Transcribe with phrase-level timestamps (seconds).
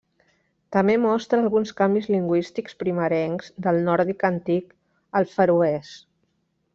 [0.75, 4.73] També mostra alguns canvis lingüístics primerencs del nòrdic antic
[5.21, 5.93] al feroès.